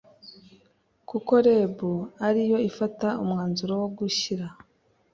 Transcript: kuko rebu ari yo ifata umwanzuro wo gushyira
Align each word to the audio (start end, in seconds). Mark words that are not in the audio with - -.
kuko 1.09 1.31
rebu 1.45 1.91
ari 2.27 2.41
yo 2.51 2.57
ifata 2.69 3.07
umwanzuro 3.23 3.73
wo 3.81 3.87
gushyira 3.97 4.45